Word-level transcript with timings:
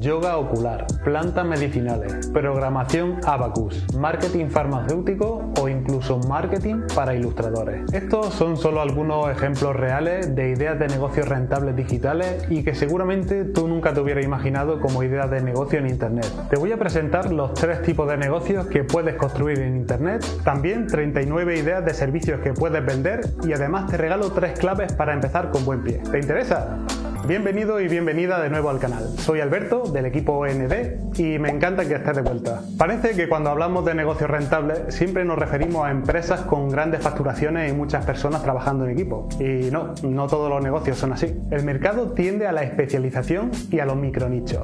yoga 0.00 0.36
ocular, 0.36 0.86
plantas 1.02 1.44
medicinales, 1.44 2.28
programación 2.28 3.16
abacus, 3.26 3.84
marketing 3.96 4.46
farmacéutico 4.46 5.52
o 5.60 5.68
incluso 5.68 6.18
marketing 6.20 6.82
para 6.94 7.14
ilustradores. 7.14 7.92
Estos 7.92 8.34
son 8.34 8.56
solo 8.56 8.80
algunos 8.80 9.30
ejemplos 9.30 9.74
reales 9.74 10.34
de 10.34 10.50
ideas 10.50 10.78
de 10.78 10.88
negocios 10.88 11.28
rentables 11.28 11.74
digitales 11.74 12.44
y 12.48 12.62
que 12.62 12.74
seguramente 12.74 13.44
tú 13.44 13.66
nunca 13.66 13.92
te 13.92 14.00
hubieras 14.00 14.24
imaginado 14.24 14.80
como 14.80 15.02
ideas 15.02 15.30
de 15.30 15.42
negocio 15.42 15.78
en 15.78 15.88
Internet. 15.88 16.30
Te 16.48 16.56
voy 16.56 16.72
a 16.72 16.78
presentar 16.78 17.32
los 17.32 17.54
tres 17.54 17.82
tipos 17.82 18.08
de 18.08 18.16
negocios 18.16 18.66
que 18.66 18.84
puedes 18.84 19.16
construir 19.16 19.58
en 19.60 19.76
Internet, 19.76 20.24
también 20.44 20.86
39 20.86 21.58
ideas 21.58 21.84
de 21.84 21.94
servicios 21.94 22.40
que 22.40 22.52
puedes 22.52 22.84
vender 22.84 23.20
y 23.44 23.52
además 23.52 23.90
te 23.90 23.96
regalo 23.96 24.30
tres 24.30 24.58
claves 24.58 24.92
para 24.92 25.12
empezar 25.12 25.50
con 25.50 25.64
buen 25.64 25.82
pie. 25.82 26.00
¿Te 26.10 26.18
interesa? 26.18 26.78
Bienvenido 27.28 27.78
y 27.78 27.88
bienvenida 27.88 28.40
de 28.40 28.48
nuevo 28.48 28.70
al 28.70 28.78
canal. 28.78 29.06
Soy 29.18 29.40
Alberto 29.40 29.82
del 29.82 30.06
equipo 30.06 30.38
OND 30.38 31.18
y 31.18 31.38
me 31.38 31.50
encanta 31.50 31.86
que 31.86 31.96
estés 31.96 32.16
de 32.16 32.22
vuelta. 32.22 32.62
Parece 32.78 33.14
que 33.14 33.28
cuando 33.28 33.50
hablamos 33.50 33.84
de 33.84 33.94
negocios 33.94 34.30
rentables 34.30 34.94
siempre 34.94 35.26
nos 35.26 35.38
referimos 35.38 35.84
a 35.84 35.90
empresas 35.90 36.40
con 36.40 36.70
grandes 36.70 37.02
facturaciones 37.02 37.70
y 37.70 37.76
muchas 37.76 38.06
personas 38.06 38.42
trabajando 38.42 38.86
en 38.86 38.92
equipo. 38.92 39.28
Y 39.38 39.70
no, 39.70 39.92
no 40.04 40.26
todos 40.26 40.48
los 40.48 40.62
negocios 40.62 40.96
son 40.96 41.12
así. 41.12 41.38
El 41.50 41.64
mercado 41.64 42.12
tiende 42.12 42.46
a 42.46 42.52
la 42.52 42.62
especialización 42.62 43.50
y 43.70 43.78
a 43.78 43.84
los 43.84 43.96
micronichos. 43.96 44.62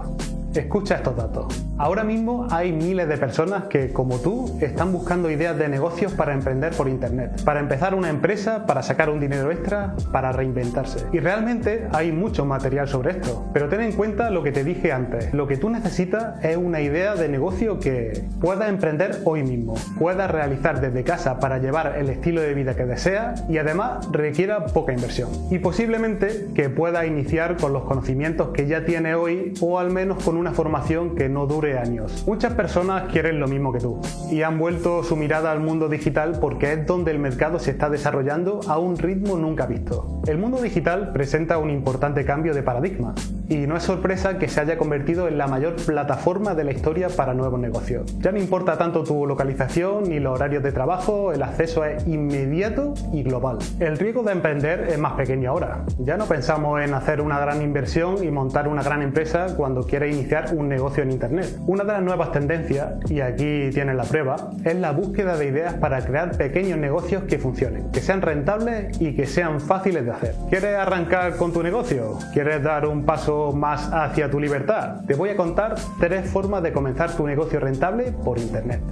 Escucha 0.54 0.94
estos 0.94 1.16
datos. 1.16 1.66
Ahora 1.76 2.04
mismo 2.04 2.46
hay 2.52 2.72
miles 2.72 3.08
de 3.08 3.18
personas 3.18 3.64
que, 3.64 3.92
como 3.92 4.18
tú, 4.18 4.56
están 4.60 4.92
buscando 4.92 5.28
ideas 5.28 5.58
de 5.58 5.68
negocios 5.68 6.12
para 6.12 6.32
emprender 6.32 6.72
por 6.72 6.88
Internet, 6.88 7.42
para 7.44 7.58
empezar 7.58 7.96
una 7.96 8.10
empresa, 8.10 8.64
para 8.64 8.84
sacar 8.84 9.10
un 9.10 9.18
dinero 9.18 9.50
extra, 9.50 9.96
para 10.12 10.30
reinventarse. 10.30 11.04
Y 11.12 11.18
realmente 11.18 11.88
hay 11.92 12.12
mucho 12.12 12.44
material 12.44 12.86
sobre 12.86 13.10
esto. 13.10 13.50
Pero 13.52 13.68
ten 13.68 13.80
en 13.80 13.90
cuenta 13.92 14.30
lo 14.30 14.44
que 14.44 14.52
te 14.52 14.62
dije 14.62 14.92
antes. 14.92 15.34
Lo 15.34 15.48
que 15.48 15.56
tú 15.56 15.68
necesitas 15.68 16.44
es 16.44 16.56
una 16.56 16.80
idea 16.80 17.16
de 17.16 17.28
negocio 17.28 17.80
que 17.80 18.24
puedas 18.40 18.68
emprender 18.68 19.18
hoy 19.24 19.42
mismo, 19.42 19.74
puedas 19.98 20.30
realizar 20.30 20.80
desde 20.80 21.02
casa 21.02 21.40
para 21.40 21.58
llevar 21.58 21.96
el 21.98 22.08
estilo 22.08 22.40
de 22.40 22.54
vida 22.54 22.76
que 22.76 22.86
deseas 22.86 23.42
y 23.48 23.58
además 23.58 24.08
requiera 24.12 24.66
poca 24.66 24.92
inversión. 24.92 25.28
Y 25.50 25.58
posiblemente 25.58 26.50
que 26.54 26.70
puedas 26.70 27.04
iniciar 27.04 27.56
con 27.56 27.72
los 27.72 27.82
conocimientos 27.82 28.50
que 28.50 28.68
ya 28.68 28.84
tiene 28.84 29.16
hoy 29.16 29.54
o 29.60 29.80
al 29.80 29.90
menos 29.90 30.22
con 30.22 30.36
una 30.36 30.52
formación 30.52 31.16
que 31.16 31.28
no 31.28 31.46
dure 31.46 31.63
años. 31.72 32.24
Muchas 32.26 32.52
personas 32.52 33.10
quieren 33.10 33.40
lo 33.40 33.48
mismo 33.48 33.72
que 33.72 33.80
tú 33.80 34.00
y 34.30 34.42
han 34.42 34.58
vuelto 34.58 35.02
su 35.02 35.16
mirada 35.16 35.50
al 35.50 35.60
mundo 35.60 35.88
digital 35.88 36.38
porque 36.38 36.74
es 36.74 36.86
donde 36.86 37.10
el 37.10 37.18
mercado 37.18 37.58
se 37.58 37.70
está 37.70 37.88
desarrollando 37.88 38.60
a 38.68 38.78
un 38.78 38.98
ritmo 38.98 39.36
nunca 39.36 39.66
visto. 39.66 40.20
El 40.26 40.36
mundo 40.36 40.60
digital 40.60 41.12
presenta 41.12 41.56
un 41.58 41.70
importante 41.70 42.24
cambio 42.24 42.54
de 42.54 42.62
paradigma 42.62 43.14
y 43.48 43.66
no 43.66 43.76
es 43.76 43.82
sorpresa 43.82 44.38
que 44.38 44.48
se 44.48 44.60
haya 44.60 44.78
convertido 44.78 45.28
en 45.28 45.38
la 45.38 45.46
mayor 45.46 45.76
plataforma 45.76 46.54
de 46.54 46.64
la 46.64 46.72
historia 46.72 47.08
para 47.08 47.34
nuevos 47.34 47.60
negocios. 47.60 48.18
Ya 48.20 48.32
no 48.32 48.38
importa 48.38 48.78
tanto 48.78 49.04
tu 49.04 49.26
localización 49.26 50.04
ni 50.04 50.20
los 50.20 50.34
horarios 50.34 50.62
de 50.62 50.72
trabajo, 50.72 51.32
el 51.32 51.42
acceso 51.42 51.84
es 51.84 52.06
inmediato 52.06 52.94
y 53.12 53.22
global. 53.22 53.58
El 53.80 53.98
riesgo 53.98 54.22
de 54.22 54.32
emprender 54.32 54.86
es 54.88 54.98
más 54.98 55.14
pequeño 55.14 55.50
ahora. 55.50 55.84
Ya 55.98 56.16
no 56.16 56.26
pensamos 56.26 56.80
en 56.80 56.94
hacer 56.94 57.20
una 57.20 57.38
gran 57.38 57.62
inversión 57.62 58.22
y 58.22 58.30
montar 58.30 58.68
una 58.68 58.82
gran 58.82 59.02
empresa 59.02 59.54
cuando 59.56 59.86
quieres 59.86 60.14
iniciar 60.14 60.54
un 60.54 60.68
negocio 60.68 61.02
en 61.02 61.10
Internet. 61.10 61.58
Una 61.66 61.84
de 61.84 61.92
las 61.92 62.02
nuevas 62.02 62.32
tendencias, 62.32 62.94
y 63.10 63.20
aquí 63.20 63.70
tienes 63.72 63.96
la 63.96 64.04
prueba, 64.04 64.36
es 64.64 64.76
la 64.76 64.92
búsqueda 64.92 65.36
de 65.36 65.46
ideas 65.46 65.74
para 65.74 66.04
crear 66.04 66.36
pequeños 66.36 66.78
negocios 66.78 67.24
que 67.24 67.38
funcionen, 67.38 67.90
que 67.90 68.00
sean 68.00 68.22
rentables 68.22 69.00
y 69.00 69.14
que 69.14 69.26
sean 69.26 69.60
fáciles 69.60 70.04
de 70.04 70.10
hacer. 70.10 70.34
¿Quieres 70.48 70.76
arrancar 70.76 71.36
con 71.36 71.52
tu 71.52 71.62
negocio? 71.62 72.18
¿Quieres 72.32 72.62
dar 72.62 72.86
un 72.86 73.04
paso 73.04 73.33
más 73.54 73.90
hacia 73.92 74.30
tu 74.30 74.40
libertad? 74.40 75.04
Te 75.06 75.14
voy 75.14 75.30
a 75.30 75.36
contar 75.36 75.74
tres 76.00 76.30
formas 76.30 76.62
de 76.62 76.72
comenzar 76.72 77.16
tu 77.16 77.26
negocio 77.26 77.60
rentable 77.60 78.12
por 78.24 78.38
Internet. 78.38 78.82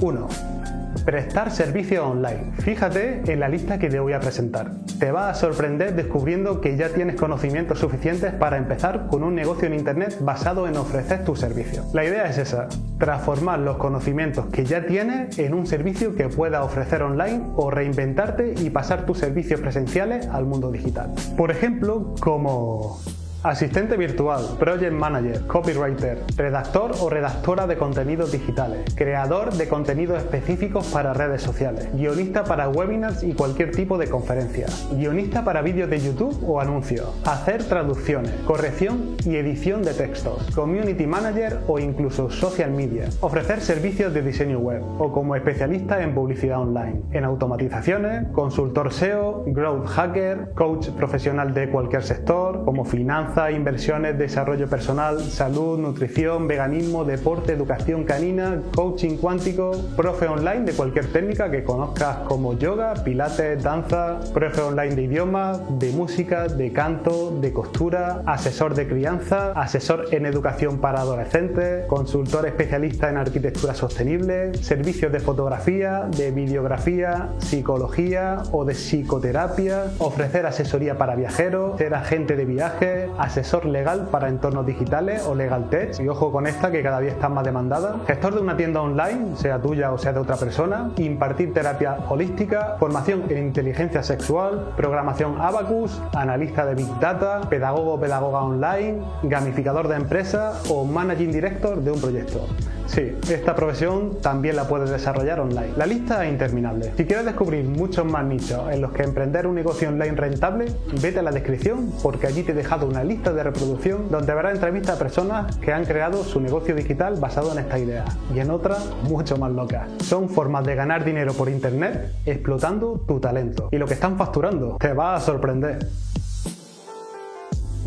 1 0.00 0.55
Prestar 1.04 1.50
servicio 1.50 2.08
online. 2.08 2.52
Fíjate 2.58 3.22
en 3.26 3.40
la 3.40 3.48
lista 3.48 3.78
que 3.78 3.88
te 3.88 4.00
voy 4.00 4.12
a 4.12 4.20
presentar. 4.20 4.72
Te 4.98 5.12
va 5.12 5.28
a 5.28 5.34
sorprender 5.34 5.94
descubriendo 5.94 6.60
que 6.60 6.76
ya 6.76 6.88
tienes 6.88 7.16
conocimientos 7.16 7.78
suficientes 7.78 8.32
para 8.32 8.56
empezar 8.56 9.06
con 9.08 9.22
un 9.22 9.34
negocio 9.34 9.66
en 9.66 9.74
Internet 9.74 10.18
basado 10.20 10.66
en 10.66 10.76
ofrecer 10.76 11.24
tu 11.24 11.36
servicio. 11.36 11.84
La 11.92 12.04
idea 12.04 12.28
es 12.28 12.38
esa, 12.38 12.68
transformar 12.98 13.60
los 13.60 13.76
conocimientos 13.76 14.46
que 14.46 14.64
ya 14.64 14.86
tienes 14.86 15.38
en 15.38 15.54
un 15.54 15.66
servicio 15.66 16.16
que 16.16 16.28
pueda 16.28 16.64
ofrecer 16.64 17.02
online 17.02 17.42
o 17.56 17.70
reinventarte 17.70 18.54
y 18.58 18.70
pasar 18.70 19.06
tus 19.06 19.18
servicios 19.18 19.60
presenciales 19.60 20.26
al 20.28 20.46
mundo 20.46 20.70
digital. 20.72 21.12
Por 21.36 21.50
ejemplo, 21.50 22.14
como 22.20 22.98
Asistente 23.46 23.96
virtual, 23.96 24.56
project 24.58 24.92
manager, 24.92 25.46
copywriter, 25.46 26.18
redactor 26.36 26.90
o 27.00 27.08
redactora 27.08 27.68
de 27.68 27.76
contenidos 27.76 28.32
digitales, 28.32 28.92
creador 28.96 29.52
de 29.52 29.68
contenidos 29.68 30.18
específicos 30.18 30.88
para 30.88 31.14
redes 31.14 31.42
sociales, 31.42 31.88
guionista 31.94 32.42
para 32.42 32.68
webinars 32.68 33.22
y 33.22 33.34
cualquier 33.34 33.70
tipo 33.70 33.98
de 33.98 34.10
conferencia, 34.10 34.66
guionista 34.90 35.44
para 35.44 35.62
vídeos 35.62 35.88
de 35.88 36.00
YouTube 36.00 36.36
o 36.44 36.60
anuncios, 36.60 37.08
hacer 37.24 37.62
traducciones, 37.62 38.32
corrección 38.44 39.14
y 39.24 39.36
edición 39.36 39.84
de 39.84 39.94
textos, 39.94 40.50
community 40.52 41.06
manager 41.06 41.60
o 41.68 41.78
incluso 41.78 42.28
social 42.30 42.72
media, 42.72 43.04
ofrecer 43.20 43.60
servicios 43.60 44.12
de 44.12 44.22
diseño 44.22 44.58
web 44.58 44.82
o 44.98 45.12
como 45.12 45.36
especialista 45.36 46.02
en 46.02 46.16
publicidad 46.16 46.62
online, 46.62 47.00
en 47.12 47.22
automatizaciones, 47.22 48.26
consultor 48.32 48.92
SEO, 48.92 49.44
growth 49.46 49.86
hacker, 49.86 50.50
coach 50.56 50.88
profesional 50.88 51.54
de 51.54 51.70
cualquier 51.70 52.02
sector, 52.02 52.64
como 52.64 52.84
finanzas, 52.84 53.35
inversiones, 53.50 54.16
desarrollo 54.18 54.66
personal, 54.66 55.20
salud, 55.20 55.78
nutrición, 55.78 56.48
veganismo, 56.48 57.04
deporte, 57.04 57.52
educación 57.52 58.04
canina, 58.04 58.62
coaching 58.74 59.18
cuántico, 59.18 59.72
profe 59.94 60.26
online 60.26 60.64
de 60.64 60.72
cualquier 60.72 61.06
técnica 61.12 61.50
que 61.50 61.62
conozcas 61.62 62.16
como 62.28 62.58
yoga, 62.58 62.94
pilates, 63.04 63.62
danza, 63.62 64.20
profe 64.32 64.62
online 64.62 64.94
de 64.94 65.02
idiomas, 65.02 65.60
de 65.78 65.92
música, 65.92 66.48
de 66.48 66.72
canto, 66.72 67.38
de 67.38 67.52
costura, 67.52 68.22
asesor 68.24 68.74
de 68.74 68.88
crianza, 68.88 69.52
asesor 69.52 70.06
en 70.12 70.24
educación 70.24 70.78
para 70.78 71.00
adolescentes, 71.00 71.84
consultor 71.86 72.46
especialista 72.46 73.10
en 73.10 73.18
arquitectura 73.18 73.74
sostenible, 73.74 74.54
servicios 74.54 75.12
de 75.12 75.20
fotografía, 75.20 76.08
de 76.16 76.30
videografía, 76.30 77.28
psicología 77.38 78.42
o 78.52 78.64
de 78.64 78.72
psicoterapia, 78.72 79.92
ofrecer 79.98 80.46
asesoría 80.46 80.96
para 80.96 81.16
viajeros, 81.16 81.76
ser 81.76 81.94
agente 81.94 82.34
de 82.34 82.46
viajes, 82.46 83.10
asesor 83.26 83.66
legal 83.66 84.08
para 84.10 84.28
entornos 84.28 84.66
digitales 84.66 85.24
o 85.26 85.34
legal 85.34 85.68
tech, 85.68 85.98
y 86.00 86.08
ojo 86.08 86.32
con 86.32 86.46
esta 86.46 86.70
que 86.70 86.82
cada 86.82 87.00
día 87.00 87.12
está 87.12 87.28
más 87.28 87.44
demandada, 87.44 87.96
gestor 88.06 88.34
de 88.34 88.40
una 88.40 88.56
tienda 88.56 88.80
online, 88.80 89.36
sea 89.36 89.60
tuya 89.60 89.92
o 89.92 89.98
sea 89.98 90.12
de 90.12 90.20
otra 90.20 90.36
persona, 90.36 90.90
impartir 90.96 91.52
terapia 91.52 91.98
holística, 92.08 92.76
formación 92.78 93.24
en 93.28 93.38
inteligencia 93.38 94.02
sexual, 94.02 94.72
programación 94.76 95.40
Abacus, 95.40 96.00
analista 96.14 96.64
de 96.64 96.74
Big 96.74 96.98
Data, 97.00 97.40
pedagogo 97.48 97.94
o 97.94 98.00
pedagoga 98.00 98.40
online, 98.40 99.02
gamificador 99.22 99.88
de 99.88 99.96
empresa 99.96 100.60
o 100.68 100.84
managing 100.84 101.32
director 101.32 101.80
de 101.80 101.90
un 101.90 102.00
proyecto. 102.00 102.46
Sí, 102.86 103.16
esta 103.28 103.54
profesión 103.54 104.18
también 104.20 104.56
la 104.56 104.68
puedes 104.68 104.90
desarrollar 104.90 105.40
online. 105.40 105.72
La 105.76 105.86
lista 105.86 106.24
es 106.24 106.32
interminable. 106.32 106.92
Si 106.96 107.04
quieres 107.04 107.24
descubrir 107.24 107.64
muchos 107.64 108.06
más 108.06 108.24
nichos 108.24 108.70
en 108.72 108.80
los 108.80 108.92
que 108.92 109.02
emprender 109.02 109.46
un 109.46 109.54
negocio 109.54 109.88
online 109.88 110.12
rentable, 110.12 110.66
vete 111.02 111.18
a 111.18 111.22
la 111.22 111.32
descripción 111.32 111.92
porque 112.02 112.26
allí 112.26 112.42
te 112.42 112.52
he 112.52 112.54
dejado 112.54 112.86
una 112.86 113.02
lista 113.02 113.32
de 113.32 113.42
reproducción 113.42 114.08
donde 114.10 114.32
verás 114.34 114.54
entrevistas 114.54 114.96
a 114.96 114.98
personas 114.98 115.56
que 115.56 115.72
han 115.72 115.84
creado 115.84 116.22
su 116.24 116.40
negocio 116.40 116.74
digital 116.74 117.16
basado 117.18 117.52
en 117.52 117.58
esta 117.58 117.78
idea 117.78 118.04
y 118.34 118.38
en 118.38 118.50
otras 118.50 118.88
mucho 119.02 119.36
más 119.36 119.52
locas. 119.52 119.88
Son 120.02 120.28
formas 120.28 120.64
de 120.64 120.74
ganar 120.74 121.04
dinero 121.04 121.32
por 121.34 121.48
internet 121.48 122.12
explotando 122.24 123.04
tu 123.06 123.18
talento. 123.20 123.68
Y 123.72 123.78
lo 123.78 123.86
que 123.86 123.94
están 123.94 124.16
facturando 124.16 124.76
te 124.78 124.92
va 124.92 125.16
a 125.16 125.20
sorprender. 125.20 125.86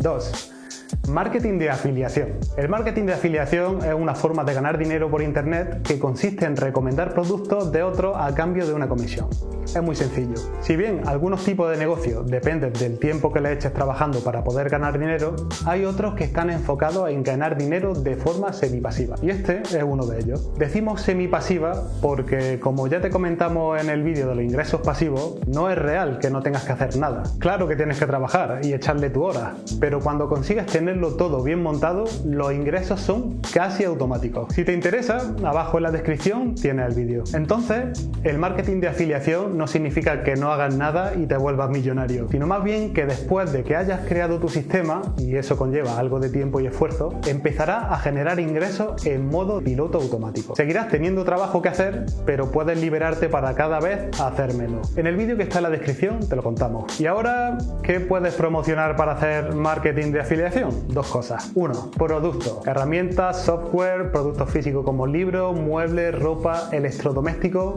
2 0.00 0.59
Marketing 1.08 1.58
de 1.58 1.70
afiliación. 1.70 2.38
El 2.56 2.68
marketing 2.68 3.06
de 3.06 3.14
afiliación 3.14 3.84
es 3.84 3.94
una 3.94 4.14
forma 4.14 4.44
de 4.44 4.54
ganar 4.54 4.78
dinero 4.78 5.10
por 5.10 5.22
Internet 5.22 5.82
que 5.82 5.98
consiste 5.98 6.44
en 6.44 6.56
recomendar 6.56 7.12
productos 7.14 7.72
de 7.72 7.82
otros 7.82 8.16
a 8.16 8.32
cambio 8.34 8.66
de 8.66 8.74
una 8.74 8.88
comisión. 8.88 9.28
Es 9.64 9.82
muy 9.82 9.94
sencillo. 9.94 10.34
Si 10.60 10.74
bien 10.74 11.02
algunos 11.06 11.44
tipos 11.44 11.70
de 11.70 11.76
negocios 11.76 12.26
dependen 12.26 12.72
del 12.72 12.98
tiempo 12.98 13.32
que 13.32 13.40
le 13.40 13.52
eches 13.52 13.72
trabajando 13.72 14.20
para 14.20 14.42
poder 14.42 14.68
ganar 14.68 14.98
dinero, 14.98 15.36
hay 15.64 15.84
otros 15.84 16.14
que 16.14 16.24
están 16.24 16.50
enfocados 16.50 17.08
en 17.08 17.22
ganar 17.22 17.56
dinero 17.56 17.94
de 17.94 18.16
forma 18.16 18.52
semipasiva. 18.52 19.16
Y 19.22 19.30
este 19.30 19.62
es 19.62 19.82
uno 19.82 20.06
de 20.06 20.18
ellos. 20.18 20.52
Decimos 20.58 21.02
semipasiva 21.02 21.84
porque, 22.02 22.58
como 22.58 22.88
ya 22.88 23.00
te 23.00 23.10
comentamos 23.10 23.80
en 23.80 23.90
el 23.90 24.02
vídeo 24.02 24.28
de 24.28 24.34
los 24.34 24.44
ingresos 24.44 24.80
pasivos, 24.80 25.38
no 25.46 25.70
es 25.70 25.78
real 25.78 26.18
que 26.18 26.30
no 26.30 26.42
tengas 26.42 26.64
que 26.64 26.72
hacer 26.72 26.96
nada. 26.96 27.22
Claro 27.38 27.68
que 27.68 27.76
tienes 27.76 27.98
que 27.98 28.06
trabajar 28.06 28.60
y 28.64 28.72
echarle 28.72 29.10
tu 29.10 29.22
hora, 29.22 29.54
pero 29.78 30.00
cuando 30.00 30.28
consigues 30.28 30.66
todo 31.08 31.42
bien 31.42 31.62
montado, 31.62 32.04
los 32.24 32.52
ingresos 32.52 33.00
son 33.00 33.40
casi 33.52 33.84
automáticos. 33.84 34.54
Si 34.54 34.64
te 34.64 34.72
interesa, 34.72 35.34
abajo 35.44 35.78
en 35.78 35.84
la 35.84 35.90
descripción 35.90 36.54
tienes 36.54 36.88
el 36.88 36.94
vídeo. 36.94 37.24
Entonces, 37.34 38.08
el 38.22 38.38
marketing 38.38 38.80
de 38.80 38.88
afiliación 38.88 39.56
no 39.56 39.66
significa 39.66 40.22
que 40.22 40.36
no 40.36 40.52
hagas 40.52 40.76
nada 40.76 41.14
y 41.16 41.26
te 41.26 41.36
vuelvas 41.36 41.70
millonario, 41.70 42.28
sino 42.30 42.46
más 42.46 42.62
bien 42.62 42.92
que 42.92 43.06
después 43.06 43.52
de 43.52 43.64
que 43.64 43.76
hayas 43.76 44.06
creado 44.06 44.38
tu 44.38 44.48
sistema, 44.48 45.02
y 45.18 45.36
eso 45.36 45.56
conlleva 45.56 45.98
algo 45.98 46.20
de 46.20 46.30
tiempo 46.30 46.60
y 46.60 46.66
esfuerzo, 46.66 47.14
empezará 47.26 47.92
a 47.92 47.98
generar 47.98 48.40
ingresos 48.40 49.06
en 49.06 49.28
modo 49.28 49.60
piloto 49.60 49.98
automático. 49.98 50.54
Seguirás 50.54 50.88
teniendo 50.88 51.24
trabajo 51.24 51.62
que 51.62 51.68
hacer, 51.68 52.06
pero 52.26 52.50
puedes 52.50 52.80
liberarte 52.80 53.28
para 53.28 53.54
cada 53.54 53.80
vez 53.80 54.20
hacer 54.20 54.54
menos. 54.54 54.96
En 54.96 55.06
el 55.06 55.16
vídeo 55.16 55.36
que 55.36 55.44
está 55.44 55.58
en 55.58 55.64
la 55.64 55.70
descripción 55.70 56.20
te 56.28 56.36
lo 56.36 56.42
contamos. 56.42 57.00
Y 57.00 57.06
ahora, 57.06 57.58
¿qué 57.82 58.00
puedes 58.00 58.34
promocionar 58.34 58.96
para 58.96 59.12
hacer 59.12 59.54
marketing 59.54 60.12
de 60.12 60.20
afiliación? 60.20 60.70
Dos 60.88 61.06
cosas. 61.08 61.50
Uno, 61.54 61.90
productos, 61.90 62.66
herramientas, 62.66 63.42
software, 63.42 64.10
productos 64.10 64.50
físicos 64.50 64.84
como 64.84 65.06
libros, 65.06 65.58
muebles, 65.58 66.18
ropa, 66.18 66.68
electrodomésticos, 66.72 67.74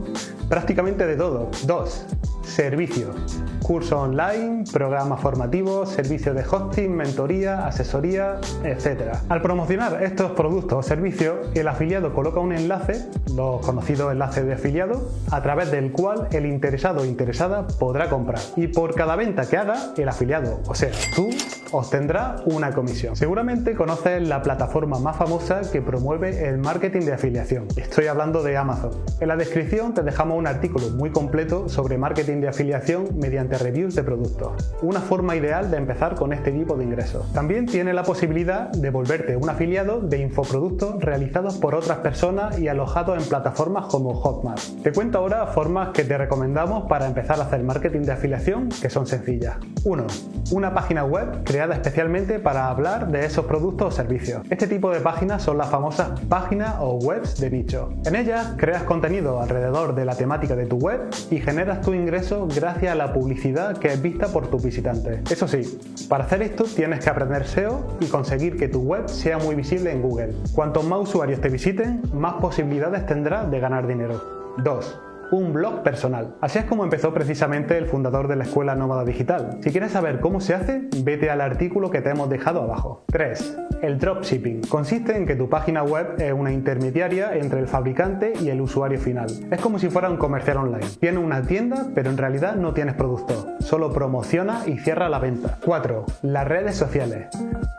prácticamente 0.49 1.05
de 1.05 1.15
todo. 1.15 1.49
Dos, 1.65 2.05
servicios, 2.43 3.15
cursos 3.61 3.93
online, 3.93 4.65
programas 4.71 5.21
formativos, 5.21 5.89
servicios 5.89 6.35
de 6.35 6.43
hosting, 6.43 6.95
mentoría, 6.95 7.65
asesoría, 7.65 8.39
etc. 8.63 9.15
Al 9.29 9.41
promocionar 9.41 10.03
estos 10.03 10.31
productos 10.31 10.79
o 10.79 10.83
servicios, 10.83 11.35
el 11.55 11.67
afiliado 11.67 12.13
coloca 12.13 12.39
un 12.39 12.51
enlace, 12.51 13.05
los 13.35 13.65
conocidos 13.65 14.11
enlaces 14.11 14.45
de 14.45 14.53
afiliado, 14.53 15.09
a 15.31 15.41
través 15.41 15.71
del 15.71 15.91
cual 15.91 16.27
el 16.31 16.45
interesado 16.45 17.01
o 17.01 17.05
interesada 17.05 17.67
podrá 17.67 18.09
comprar. 18.09 18.39
Y 18.55 18.67
por 18.67 18.93
cada 18.93 19.15
venta 19.15 19.47
que 19.47 19.57
haga, 19.57 19.93
el 19.97 20.09
afiliado, 20.09 20.59
o 20.67 20.75
sea, 20.75 20.91
tú, 21.15 21.29
obtendrá 21.71 22.35
una 22.45 22.71
comisión. 22.71 22.92
Seguramente 22.93 23.75
conoces 23.75 24.27
la 24.27 24.41
plataforma 24.41 24.99
más 24.99 25.17
famosa 25.17 25.61
que 25.71 25.81
promueve 25.81 26.47
el 26.47 26.57
marketing 26.57 27.01
de 27.01 27.13
afiliación. 27.13 27.67
Estoy 27.75 28.07
hablando 28.07 28.43
de 28.43 28.55
Amazon. 28.55 28.91
En 29.19 29.27
la 29.27 29.35
descripción 29.35 29.93
te 29.93 30.03
dejamos 30.03 30.37
un 30.37 30.47
artículo 30.47 30.89
muy 30.91 31.11
completo 31.11 31.67
sobre 31.69 31.97
marketing 31.97 32.41
de 32.41 32.49
afiliación 32.49 33.07
mediante 33.15 33.57
reviews 33.57 33.95
de 33.95 34.03
productos. 34.03 34.73
Una 34.81 35.01
forma 35.01 35.35
ideal 35.35 35.71
de 35.71 35.77
empezar 35.77 36.15
con 36.15 36.33
este 36.33 36.51
tipo 36.51 36.75
de 36.75 36.83
ingresos. 36.83 37.31
También 37.33 37.65
tiene 37.65 37.93
la 37.93 38.03
posibilidad 38.03 38.69
de 38.71 38.89
volverte 38.89 39.35
un 39.35 39.49
afiliado 39.49 39.99
de 39.99 40.19
infoproductos 40.19 41.01
realizados 41.01 41.57
por 41.57 41.75
otras 41.75 41.99
personas 41.99 42.59
y 42.59 42.67
alojados 42.67 43.21
en 43.21 43.27
plataformas 43.27 43.87
como 43.87 44.13
Hotmart. 44.13 44.61
Te 44.83 44.91
cuento 44.91 45.17
ahora 45.17 45.47
formas 45.47 45.89
que 45.89 46.03
te 46.03 46.17
recomendamos 46.17 46.87
para 46.87 47.07
empezar 47.07 47.39
a 47.39 47.43
hacer 47.43 47.63
marketing 47.63 48.01
de 48.01 48.11
afiliación 48.11 48.69
que 48.69 48.89
son 48.89 49.07
sencillas. 49.07 49.57
1. 49.83 50.05
Una 50.51 50.73
página 50.73 51.05
web 51.05 51.43
creada 51.43 51.73
especialmente 51.73 52.39
para 52.39 52.67
hablar 52.67 53.07
de 53.07 53.25
esos 53.25 53.45
productos 53.45 53.87
o 53.87 53.91
servicios. 53.91 54.41
Este 54.49 54.67
tipo 54.67 54.91
de 54.91 54.99
páginas 54.99 55.41
son 55.41 55.57
las 55.57 55.69
famosas 55.69 56.19
páginas 56.27 56.75
o 56.79 56.95
webs 56.95 57.39
de 57.39 57.49
nicho. 57.49 57.93
En 58.05 58.15
ellas 58.15 58.53
creas 58.57 58.83
contenido 58.83 59.41
alrededor 59.41 59.95
de 59.95 60.05
la 60.05 60.15
temática 60.15 60.55
de 60.55 60.65
tu 60.65 60.77
web 60.77 61.01
y 61.31 61.39
generas 61.39 61.81
tu 61.81 61.93
ingreso 61.93 62.47
gracias 62.53 62.91
a 62.91 62.95
la 62.95 63.13
publicidad 63.13 63.77
que 63.77 63.87
es 63.87 64.01
vista 64.01 64.27
por 64.27 64.47
tus 64.47 64.63
visitantes. 64.63 65.21
Eso 65.31 65.47
sí, 65.47 65.79
para 66.09 66.25
hacer 66.25 66.41
esto 66.41 66.65
tienes 66.65 67.03
que 67.03 67.09
aprender 67.09 67.47
SEO 67.47 67.97
y 67.99 68.05
conseguir 68.07 68.57
que 68.57 68.67
tu 68.67 68.81
web 68.81 69.07
sea 69.07 69.37
muy 69.37 69.55
visible 69.55 69.91
en 69.91 70.01
Google. 70.01 70.33
Cuantos 70.53 70.83
más 70.85 70.99
usuarios 70.99 71.39
te 71.39 71.49
visiten, 71.49 72.01
más 72.13 72.35
posibilidades 72.35 73.05
tendrás 73.05 73.49
de 73.49 73.59
ganar 73.59 73.87
dinero. 73.87 74.21
2 74.57 75.12
un 75.33 75.51
blog 75.51 75.81
personal. 75.81 76.35
Así 76.41 76.59
es 76.59 76.65
como 76.65 76.83
empezó 76.83 77.11
precisamente 77.11 77.75
el 77.77 77.87
fundador 77.87 78.27
de 78.27 78.35
la 78.35 78.43
Escuela 78.43 78.75
Nómada 78.75 79.03
Digital. 79.03 79.57
Si 79.61 79.71
quieres 79.71 79.91
saber 79.91 80.19
cómo 80.19 80.39
se 80.39 80.53
hace, 80.53 80.83
vete 81.03 81.31
al 81.31 81.41
artículo 81.41 81.89
que 81.89 82.01
te 82.01 82.11
hemos 82.11 82.29
dejado 82.29 82.61
abajo. 82.61 83.03
3. 83.07 83.57
El 83.81 83.97
dropshipping. 83.97 84.61
Consiste 84.69 85.17
en 85.17 85.25
que 85.25 85.35
tu 85.35 85.49
página 85.49 85.83
web 85.83 86.15
es 86.19 86.31
una 86.31 86.53
intermediaria 86.53 87.35
entre 87.35 87.59
el 87.59 87.67
fabricante 87.67 88.33
y 88.39 88.49
el 88.49 88.61
usuario 88.61 88.99
final. 88.99 89.27
Es 89.49 89.59
como 89.59 89.79
si 89.79 89.89
fuera 89.89 90.09
un 90.09 90.17
comercial 90.17 90.57
online. 90.57 90.85
Tiene 90.99 91.17
una 91.17 91.41
tienda, 91.41 91.87
pero 91.95 92.11
en 92.11 92.17
realidad 92.17 92.55
no 92.55 92.73
tienes 92.73 92.93
producto. 92.93 93.47
Solo 93.59 93.91
promociona 93.91 94.61
y 94.67 94.77
cierra 94.77 95.09
la 95.09 95.17
venta. 95.17 95.57
4. 95.65 96.05
Las 96.21 96.47
redes 96.47 96.75
sociales. 96.75 97.27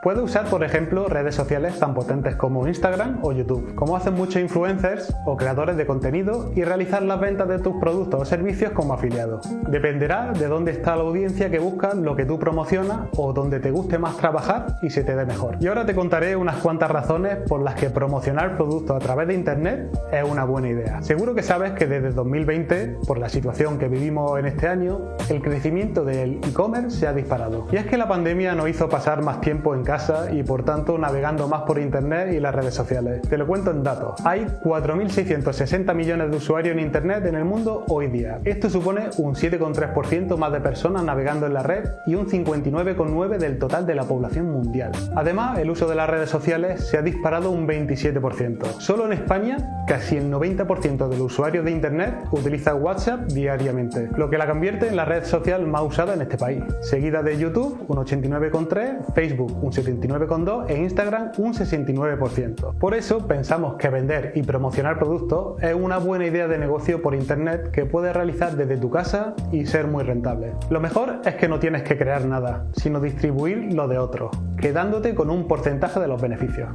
Puedes 0.03 0.23
usar, 0.23 0.45
por 0.47 0.65
ejemplo, 0.65 1.09
redes 1.09 1.35
sociales 1.35 1.79
tan 1.79 1.95
potentes 1.95 2.37
como 2.37 2.67
Instagram 2.69 3.21
o 3.23 3.33
YouTube, 3.33 3.75
como 3.75 3.97
hacen 3.97 4.13
muchos 4.13 4.43
influencers 4.43 5.15
o 5.25 5.37
creadores 5.39 5.79
de 5.79 5.87
contenido, 5.87 6.53
y 6.55 6.63
realizar 6.65 7.03
las 7.03 7.21
ventas 7.21 7.44
de 7.47 7.59
tus 7.59 7.77
productos 7.77 8.23
o 8.23 8.25
servicios 8.25 8.73
como 8.73 8.95
afiliado. 8.95 9.41
Dependerá 9.69 10.33
de 10.33 10.47
dónde 10.47 10.73
está 10.73 10.97
la 10.97 11.03
audiencia 11.03 11.51
que 11.51 11.59
busca 11.59 11.95
lo 11.95 12.17
que 12.17 12.25
tú 12.25 12.39
promocionas 12.39 13.09
o 13.17 13.33
donde 13.33 13.61
te 13.61 13.71
guste 13.71 13.99
más 13.99 14.17
trabajar 14.17 14.79
y 14.83 14.91
se 14.91 15.05
te 15.05 15.15
dé 15.15 15.25
mejor. 15.25 15.57
Y 15.61 15.67
ahora 15.67 15.87
te 15.87 15.95
contaré 15.95 16.37
unas 16.37 16.57
cuantas 16.57 16.91
razones 16.91 17.39
por 17.49 17.63
las 17.63 17.75
que 17.75 17.91
promocionar 17.91 18.57
productos 18.57 18.97
a 18.97 19.01
través 19.01 19.29
de 19.29 19.35
Internet 19.35 19.91
es 20.13 20.25
una 20.25 20.45
buena 20.45 20.69
idea. 20.69 21.03
Seguro 21.03 21.35
que 21.35 21.43
sabes 21.43 21.73
que 21.73 21.87
desde 21.87 22.13
2020, 22.13 22.99
por 23.07 23.19
la 23.19 23.29
situación 23.29 23.79
que 23.79 23.89
vivimos 23.89 24.39
en 24.39 24.47
este 24.47 24.69
año, 24.69 25.01
el 25.29 25.43
crecimiento 25.43 26.05
del 26.05 26.41
e-commerce 26.45 26.99
se 26.99 27.07
ha 27.07 27.13
disparado. 27.13 27.67
Y 27.73 27.77
es 27.77 27.87
que 27.87 27.97
la 27.97 28.09
pandemia 28.09 28.55
nos 28.55 28.69
hizo 28.69 28.89
pasar 28.89 29.23
más 29.23 29.41
tiempo 29.41 29.75
en 29.75 29.85
casa 29.85 30.33
y 30.33 30.43
por 30.43 30.65
tanto 30.65 30.99
navegando 30.99 31.49
más 31.49 31.63
por 31.63 31.79
internet 31.79 32.33
y 32.33 32.41
las 32.41 32.55
redes 32.55 32.75
sociales. 32.75 33.23
Te 33.23 33.39
lo 33.39 33.47
cuento 33.47 33.71
en 33.71 33.83
datos. 33.83 34.21
Hay 34.25 34.47
4.660 34.65 35.95
millones 35.95 36.31
de 36.31 36.37
usuarios 36.37 36.77
en 36.77 36.81
internet 36.81 37.25
en 37.27 37.34
el 37.37 37.45
mundo 37.45 37.85
hoy 37.89 38.09
día. 38.09 38.41
Esto 38.45 38.71
supone 38.71 39.11
un 39.19 39.35
7,3% 39.35 40.37
más 40.37 40.53
de 40.53 40.61
personas 40.61 41.05
navegando 41.05 41.47
en 41.47 41.55
la 41.55 41.63
red 41.63 41.85
y 42.07 42.15
un 42.15 42.27
59,9% 42.27 43.39
del 43.39 43.59
total 43.59 43.87
de 43.87 43.95
la 43.95 44.05
población 44.05 44.51
mundial. 44.51 44.93
Además, 45.15 45.59
el 45.59 45.71
uso 45.71 45.87
de 45.87 45.95
las 45.95 46.09
redes 46.09 46.31
sociales 46.31 46.89
se 46.89 46.99
ha 46.99 47.03
disparado 47.03 47.51
un 47.51 47.67
27%. 47.67 48.81
Solo 48.81 49.07
en 49.07 49.13
España, 49.13 49.85
casi 49.87 50.17
el 50.17 50.31
90% 50.31 51.09
de 51.09 51.17
los 51.17 51.33
usuarios 51.33 51.65
de 51.65 51.71
internet 51.71 52.15
utiliza 52.31 52.75
WhatsApp 52.75 53.27
diariamente, 53.27 54.09
lo 54.17 54.31
que 54.31 54.39
la 54.39 54.49
convierte 54.49 54.89
en 54.89 54.97
la 54.97 55.05
red 55.05 55.25
social 55.25 55.67
más 55.67 55.83
usada 55.83 56.15
en 56.15 56.23
este 56.23 56.37
país. 56.37 56.63
Seguida 56.81 57.23
de 57.23 57.39
YouTube, 57.39 57.85
un 57.89 57.97
89,3%, 57.99 59.13
Facebook, 59.15 59.63
un 59.63 59.73
79,2% 59.73 60.67
e 60.69 60.79
Instagram 60.79 61.33
un 61.39 61.55
69%. 61.55 62.79
Por 62.79 62.95
eso 62.95 63.27
pensamos 63.27 63.77
que 63.77 63.89
vender 63.89 64.33
y 64.35 64.43
promocionar 64.43 64.99
productos 64.99 65.63
es 65.63 65.75
una 65.75 65.99
buena 65.99 66.27
idea 66.27 66.49
de 66.49 66.59
negocio 66.59 67.03
por 67.03 67.14
internet 67.15 67.71
que 67.71 67.87
puedes 67.87 68.15
realizar 68.15 68.57
desde 68.57 68.77
tu 68.77 68.91
casa 68.91 69.35
y 69.53 69.67
ser 69.67 69.87
muy 69.87 70.05
rentable. 70.05 70.53
Lo 70.71 70.81
mejor 70.81 71.21
es 71.25 71.35
que 71.35 71.49
no 71.49 71.59
tienes 71.59 71.83
que 71.83 71.97
crear 71.97 72.25
nada, 72.25 72.67
sino 72.73 73.01
distribuir 73.01 73.73
lo 73.73 73.89
de 73.89 73.99
otros, 73.99 74.31
quedándote 74.59 75.15
con 75.15 75.31
un 75.31 75.49
porcentaje 75.49 76.01
de 76.01 76.09
los 76.09 76.21
beneficios. 76.21 76.69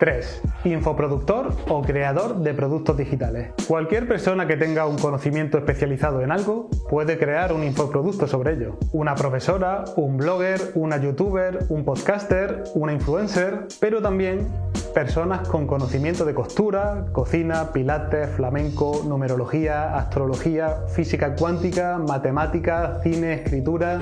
3. 0.00 0.42
Infoproductor 0.64 1.52
o 1.68 1.82
creador 1.82 2.38
de 2.38 2.54
productos 2.54 2.96
digitales. 2.96 3.52
Cualquier 3.68 4.08
persona 4.08 4.46
que 4.46 4.56
tenga 4.56 4.86
un 4.86 4.96
conocimiento 4.96 5.58
especializado 5.58 6.22
en 6.22 6.32
algo 6.32 6.70
puede 6.88 7.18
crear 7.18 7.52
un 7.52 7.62
infoproducto 7.62 8.26
sobre 8.26 8.54
ello. 8.54 8.78
Una 8.92 9.14
profesora, 9.14 9.84
un 9.96 10.16
blogger, 10.16 10.72
una 10.74 10.96
youtuber, 10.96 11.66
un 11.68 11.84
podcaster, 11.84 12.64
una 12.74 12.94
influencer, 12.94 13.66
pero 13.78 14.00
también 14.00 14.48
personas 14.90 15.48
con 15.48 15.66
conocimiento 15.66 16.24
de 16.24 16.34
costura, 16.34 17.06
cocina, 17.12 17.72
pilates, 17.72 18.30
flamenco, 18.30 19.02
numerología, 19.06 19.96
astrología, 19.96 20.84
física 20.88 21.34
cuántica, 21.36 21.98
matemáticas, 21.98 23.02
cine, 23.02 23.34
escritura, 23.34 24.00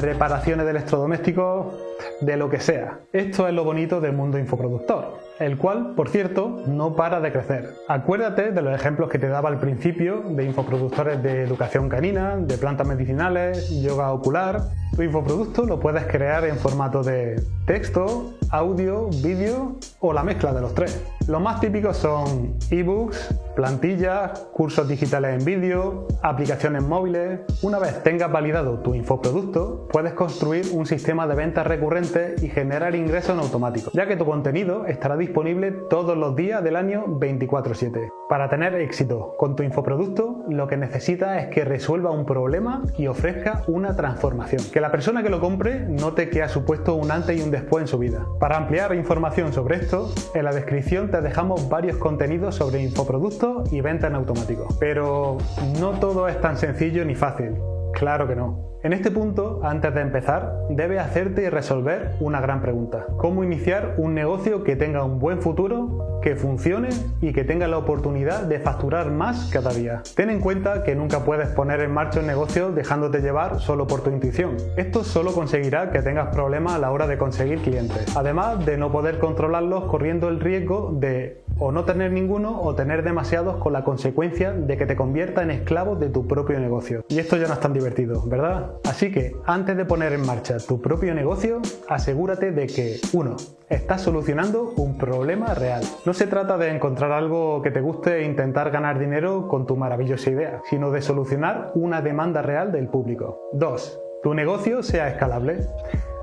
reparaciones 0.00 0.64
de 0.64 0.70
electrodomésticos, 0.70 1.74
de 2.20 2.36
lo 2.36 2.48
que 2.50 2.60
sea. 2.60 3.00
Esto 3.12 3.46
es 3.46 3.54
lo 3.54 3.64
bonito 3.64 4.00
del 4.00 4.14
mundo 4.14 4.38
infoproductor, 4.38 5.18
el 5.38 5.56
cual, 5.56 5.94
por 5.96 6.08
cierto, 6.08 6.62
no 6.66 6.94
para 6.94 7.20
de 7.20 7.32
crecer. 7.32 7.74
Acuérdate 7.88 8.52
de 8.52 8.62
los 8.62 8.74
ejemplos 8.74 9.08
que 9.08 9.18
te 9.18 9.28
daba 9.28 9.48
al 9.48 9.58
principio 9.58 10.22
de 10.28 10.44
infoproductores 10.44 11.22
de 11.22 11.42
educación 11.42 11.88
canina, 11.88 12.36
de 12.36 12.56
plantas 12.58 12.86
medicinales, 12.86 13.70
yoga 13.82 14.12
ocular. 14.12 14.62
Tu 14.94 15.02
infoproducto 15.02 15.64
lo 15.64 15.80
puedes 15.80 16.04
crear 16.04 16.44
en 16.44 16.56
formato 16.56 17.02
de 17.02 17.42
texto, 17.66 18.34
audio, 18.50 19.08
vídeo 19.22 19.76
o 20.00 20.12
la 20.12 20.22
mezcla 20.22 20.52
de 20.52 20.60
los 20.60 20.74
tres. 20.74 21.02
Los 21.26 21.40
más 21.40 21.60
típicos 21.60 21.96
son 21.96 22.58
ebooks, 22.70 23.34
plantillas, 23.56 24.38
cursos 24.52 24.86
digitales 24.86 25.38
en 25.40 25.44
vídeo, 25.46 26.06
aplicaciones 26.22 26.82
móviles. 26.82 27.40
Una 27.62 27.78
vez 27.78 28.02
tengas 28.02 28.30
validado 28.30 28.80
tu 28.80 28.94
infoproducto, 28.94 29.88
puedes 29.90 30.12
construir 30.12 30.66
un 30.72 30.84
sistema 30.84 31.26
de 31.26 31.36
ventas 31.36 31.66
recurrente 31.66 32.34
y 32.42 32.48
generar 32.48 32.94
ingresos 32.94 33.30
en 33.30 33.38
automático, 33.38 33.90
ya 33.94 34.06
que 34.06 34.16
tu 34.16 34.26
contenido 34.26 34.84
estará 34.86 35.16
disponible 35.22 35.72
todos 35.88 36.16
los 36.16 36.36
días 36.36 36.62
del 36.62 36.76
año 36.76 37.04
24/7. 37.06 38.10
Para 38.28 38.48
tener 38.48 38.74
éxito 38.74 39.34
con 39.38 39.56
tu 39.56 39.62
infoproducto, 39.62 40.44
lo 40.48 40.66
que 40.66 40.76
necesitas 40.76 41.42
es 41.42 41.48
que 41.48 41.64
resuelva 41.64 42.10
un 42.10 42.26
problema 42.26 42.82
y 42.96 43.06
ofrezca 43.06 43.62
una 43.66 43.94
transformación. 43.96 44.62
Que 44.72 44.80
la 44.80 44.90
persona 44.90 45.22
que 45.22 45.30
lo 45.30 45.40
compre 45.40 45.80
note 45.80 46.28
que 46.28 46.42
ha 46.42 46.48
supuesto 46.48 46.94
un 46.94 47.10
antes 47.10 47.38
y 47.38 47.42
un 47.42 47.50
después 47.50 47.82
en 47.82 47.88
su 47.88 47.98
vida. 47.98 48.26
Para 48.40 48.56
ampliar 48.56 48.94
información 48.94 49.52
sobre 49.52 49.76
esto, 49.76 50.10
en 50.34 50.44
la 50.44 50.52
descripción 50.52 51.10
te 51.10 51.20
dejamos 51.20 51.68
varios 51.68 51.96
contenidos 51.96 52.56
sobre 52.56 52.82
infoproductos 52.82 53.72
y 53.72 53.80
venta 53.80 54.08
en 54.08 54.14
automático. 54.14 54.66
Pero 54.80 55.38
no 55.80 55.92
todo 56.00 56.28
es 56.28 56.40
tan 56.40 56.56
sencillo 56.56 57.04
ni 57.04 57.14
fácil. 57.14 57.71
Claro 57.92 58.26
que 58.26 58.36
no. 58.36 58.72
En 58.84 58.92
este 58.92 59.12
punto, 59.12 59.60
antes 59.62 59.94
de 59.94 60.00
empezar, 60.00 60.54
debes 60.68 60.98
hacerte 60.98 61.44
y 61.44 61.48
resolver 61.48 62.16
una 62.18 62.40
gran 62.40 62.60
pregunta. 62.60 63.06
¿Cómo 63.16 63.44
iniciar 63.44 63.94
un 63.96 64.12
negocio 64.12 64.64
que 64.64 64.74
tenga 64.74 65.04
un 65.04 65.20
buen 65.20 65.40
futuro, 65.40 66.18
que 66.20 66.34
funcione 66.34 66.88
y 67.20 67.32
que 67.32 67.44
tenga 67.44 67.68
la 67.68 67.78
oportunidad 67.78 68.42
de 68.42 68.58
facturar 68.58 69.12
más 69.12 69.50
cada 69.52 69.70
día? 69.70 70.02
Ten 70.16 70.30
en 70.30 70.40
cuenta 70.40 70.82
que 70.82 70.96
nunca 70.96 71.20
puedes 71.20 71.48
poner 71.50 71.78
en 71.78 71.92
marcha 71.92 72.18
un 72.18 72.26
negocio 72.26 72.72
dejándote 72.72 73.20
llevar 73.20 73.60
solo 73.60 73.86
por 73.86 74.00
tu 74.00 74.10
intuición. 74.10 74.56
Esto 74.76 75.04
solo 75.04 75.32
conseguirá 75.32 75.92
que 75.92 76.02
tengas 76.02 76.34
problemas 76.34 76.72
a 76.72 76.78
la 76.80 76.90
hora 76.90 77.06
de 77.06 77.18
conseguir 77.18 77.60
clientes, 77.60 78.16
además 78.16 78.66
de 78.66 78.78
no 78.78 78.90
poder 78.90 79.20
controlarlos 79.20 79.84
corriendo 79.84 80.28
el 80.28 80.40
riesgo 80.40 80.90
de 80.92 81.41
o 81.62 81.70
no 81.70 81.84
tener 81.84 82.10
ninguno 82.10 82.60
o 82.60 82.74
tener 82.74 83.04
demasiados 83.04 83.58
con 83.58 83.72
la 83.72 83.84
consecuencia 83.84 84.50
de 84.52 84.76
que 84.76 84.84
te 84.84 84.96
convierta 84.96 85.44
en 85.44 85.52
esclavo 85.52 85.94
de 85.94 86.08
tu 86.08 86.26
propio 86.26 86.58
negocio. 86.58 87.04
Y 87.08 87.20
esto 87.20 87.36
ya 87.36 87.46
no 87.46 87.54
es 87.54 87.60
tan 87.60 87.72
divertido, 87.72 88.20
¿verdad? 88.26 88.72
Así 88.84 89.12
que 89.12 89.36
antes 89.46 89.76
de 89.76 89.84
poner 89.84 90.12
en 90.12 90.26
marcha 90.26 90.56
tu 90.58 90.80
propio 90.80 91.14
negocio, 91.14 91.62
asegúrate 91.88 92.50
de 92.50 92.66
que 92.66 92.96
1. 93.12 93.36
Estás 93.68 94.00
solucionando 94.00 94.72
un 94.76 94.98
problema 94.98 95.54
real. 95.54 95.84
No 96.04 96.12
se 96.14 96.26
trata 96.26 96.58
de 96.58 96.68
encontrar 96.68 97.12
algo 97.12 97.62
que 97.62 97.70
te 97.70 97.80
guste 97.80 98.18
e 98.18 98.24
intentar 98.24 98.72
ganar 98.72 98.98
dinero 98.98 99.46
con 99.46 99.64
tu 99.64 99.76
maravillosa 99.76 100.30
idea, 100.30 100.62
sino 100.68 100.90
de 100.90 101.00
solucionar 101.00 101.70
una 101.74 102.02
demanda 102.02 102.42
real 102.42 102.72
del 102.72 102.88
público. 102.88 103.40
2. 103.52 104.00
Tu 104.24 104.34
negocio 104.34 104.82
sea 104.82 105.08
escalable. 105.08 105.60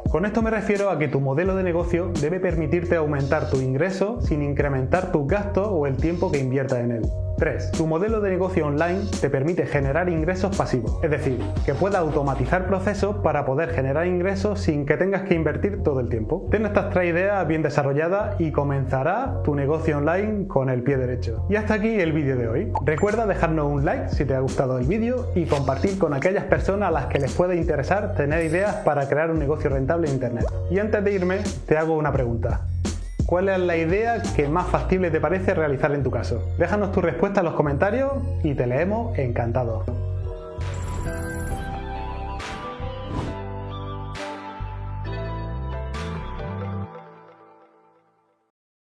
Con 0.10 0.26
esto 0.26 0.42
me 0.42 0.50
refiero 0.50 0.90
a 0.90 0.98
que 0.98 1.08
tu 1.08 1.20
modelo 1.20 1.56
de 1.56 1.62
negocio 1.62 2.12
debe 2.20 2.40
permitirte 2.40 2.96
aumentar 2.96 3.52
tu 3.52 3.62
ingreso 3.62 4.20
sin 4.22 4.42
incrementar 4.42 5.12
tus 5.12 5.28
gastos 5.28 5.68
o 5.70 5.86
el 5.86 5.98
tiempo 5.98 6.32
que 6.32 6.40
inviertas 6.40 6.80
en 6.80 6.92
él. 6.94 7.02
3. 7.40 7.72
Tu 7.72 7.88
modelo 7.88 8.22
de 8.22 8.30
negocio 8.30 8.68
online 8.68 9.02
te 9.22 9.30
permite 9.30 9.66
generar 9.66 10.10
ingresos 10.10 10.56
pasivos, 10.56 11.00
es 11.02 11.10
decir, 11.10 11.40
que 11.66 11.74
pueda 11.74 12.00
automatizar 12.00 12.68
procesos 12.68 13.16
para 13.18 13.46
poder 13.46 13.70
generar 13.72 14.06
ingresos 14.06 14.60
sin 14.60 14.86
que 14.86 14.98
tengas 14.98 15.24
que 15.24 15.34
invertir 15.34 15.82
todo 15.82 16.02
el 16.02 16.10
tiempo. 16.10 16.48
Ten 16.52 16.66
estas 16.66 16.90
tres 16.92 17.10
ideas 17.12 17.48
bien 17.48 17.64
desarrolladas 17.64 18.40
y 18.40 18.52
comenzará 18.52 19.42
tu 19.44 19.56
negocio 19.56 19.98
online 19.98 20.48
con 20.48 20.70
el 20.70 20.84
pie 20.84 20.98
derecho. 20.98 21.46
Y 21.50 21.56
hasta 21.56 21.76
aquí 21.76 22.00
el 22.00 22.12
vídeo 22.12 22.36
de 22.36 22.48
hoy. 22.48 22.72
Recuerda 22.86 23.26
dejarnos 23.26 23.72
un 23.72 23.86
like 23.86 24.10
si 24.10 24.26
te 24.26 24.36
ha 24.36 24.40
gustado 24.40 24.78
el 24.78 24.86
vídeo 24.86 25.32
y 25.36 25.46
compartir 25.46 25.98
con 25.98 26.14
aquellas 26.14 26.44
personas 26.44 26.90
a 26.90 26.92
las 26.92 27.06
que 27.08 27.20
les 27.20 27.34
puede 27.34 27.56
interesar 27.56 28.16
tener 28.16 28.46
ideas 28.46 28.76
para 28.86 29.08
crear 29.08 29.32
un 29.32 29.40
negocio 29.40 29.70
rentable 29.70 30.08
en 30.08 30.16
Internet. 30.16 30.46
Y 30.70 30.80
antes 30.80 31.04
de 31.04 31.12
irme, 31.14 31.38
te 31.66 31.78
hago 31.78 31.96
una 31.96 32.12
pregunta. 32.12 32.69
¿Cuál 33.30 33.48
es 33.48 33.60
la 33.60 33.78
idea 33.78 34.24
que 34.36 34.48
más 34.48 34.66
factible 34.70 35.12
te 35.12 35.22
parece 35.22 35.54
realizar 35.54 35.92
en 35.92 36.02
tu 36.02 36.10
caso? 36.10 36.42
Déjanos 36.58 36.92
tu 36.92 37.00
respuesta 37.00 37.42
en 37.42 37.46
los 37.46 37.54
comentarios 37.54 38.12
y 38.42 38.56
te 38.56 38.66
leemos 38.66 39.16
encantado. 39.20 39.99